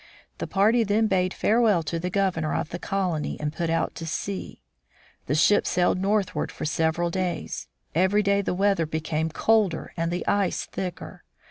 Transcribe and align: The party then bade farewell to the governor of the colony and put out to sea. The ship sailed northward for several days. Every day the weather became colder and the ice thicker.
The 0.39 0.47
party 0.47 0.83
then 0.83 1.05
bade 1.05 1.31
farewell 1.31 1.83
to 1.83 1.99
the 1.99 2.09
governor 2.09 2.55
of 2.55 2.69
the 2.69 2.79
colony 2.79 3.39
and 3.39 3.53
put 3.53 3.69
out 3.69 3.93
to 3.97 4.07
sea. 4.07 4.63
The 5.27 5.35
ship 5.35 5.67
sailed 5.67 5.99
northward 5.99 6.51
for 6.51 6.65
several 6.65 7.11
days. 7.11 7.67
Every 7.93 8.23
day 8.23 8.41
the 8.41 8.55
weather 8.55 8.87
became 8.87 9.29
colder 9.29 9.93
and 9.95 10.09
the 10.09 10.25
ice 10.25 10.65
thicker. 10.65 11.21